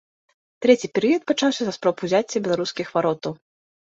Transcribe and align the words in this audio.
Трэці 0.65 0.87
перыяд 0.95 1.27
пачаўся 1.31 1.63
са 1.67 1.73
спроб 1.75 1.95
узяцця 2.07 2.41
беларускіх 2.47 2.87
варотаў. 2.95 3.37